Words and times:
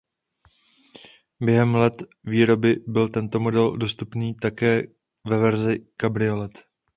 Během 1.41 1.75
let 1.75 2.03
výroby 2.23 2.75
byl 2.87 3.09
tento 3.09 3.39
model 3.39 3.77
dostupný 3.77 4.33
také 4.33 4.79
i 4.81 4.95
ve 5.29 5.37
verzi 5.37 5.85
"kabriolet". 5.97 6.65